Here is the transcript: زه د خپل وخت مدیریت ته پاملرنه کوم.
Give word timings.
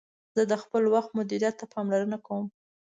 زه 0.35 0.41
د 0.51 0.53
خپل 0.63 0.83
وخت 0.93 1.11
مدیریت 1.19 1.55
ته 1.59 1.65
پاملرنه 1.73 2.17
کوم. 2.25 2.45